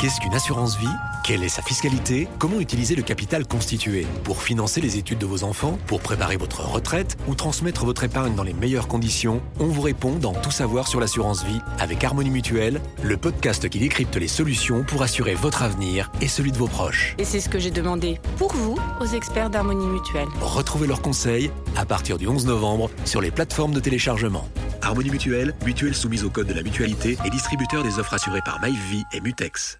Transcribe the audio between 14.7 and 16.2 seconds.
pour assurer votre avenir